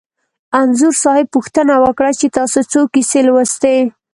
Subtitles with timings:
[0.59, 3.77] انځور صاحب پوښتنه وکړه چې تاسې څو کیسې لوستي.